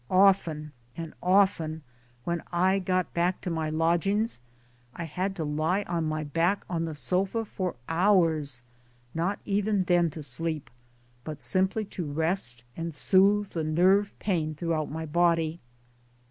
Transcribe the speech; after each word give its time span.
Often 0.09 0.71
and 0.97 1.13
often 1.21 1.83
when 2.23 2.41
I 2.51 2.79
got 2.79 3.13
back 3.13 3.39
to 3.41 3.51
my 3.51 3.69
lodgings 3.69 4.41
I 4.95 5.03
had 5.03 5.35
to 5.35 5.43
lie 5.43 5.83
on 5.83 6.05
my 6.05 6.23
back 6.23 6.65
on 6.67 6.85
the 6.85 6.95
sofa 6.95 7.45
for 7.45 7.75
hours 7.87 8.63
not 9.13 9.37
even 9.45 9.83
then 9.83 10.09
to 10.09 10.23
sleep 10.23 10.71
but 11.23 11.39
simply 11.39 11.85
to 11.85 12.11
rest 12.11 12.63
and 12.75 12.95
soothe 12.95 13.51
the 13.51 13.63
nerve 13.63 14.11
pain 14.17 14.55
throughout 14.55 14.89
my 14.89 15.05
body. 15.05 15.59